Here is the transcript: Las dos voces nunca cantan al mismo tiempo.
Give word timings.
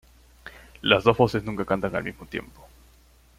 Las 0.81 1.03
dos 1.03 1.15
voces 1.15 1.43
nunca 1.43 1.63
cantan 1.63 1.95
al 1.95 2.03
mismo 2.03 2.25
tiempo. 2.25 2.67